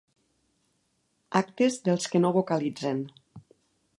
Actes 1.41 1.77
dels 1.89 2.09
que 2.13 2.21
no 2.25 2.33
vocalitzen. 2.39 3.07